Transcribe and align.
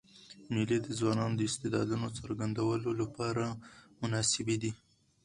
مېلې 0.53 0.77
د 0.81 0.87
ځوانانو 0.99 1.35
د 1.37 1.41
استعدادونو 1.49 2.07
څرګندولو 2.19 2.89
له 2.99 3.05
پاره 3.15 3.45
مناسبي 4.01 4.55
دي. 4.63 4.71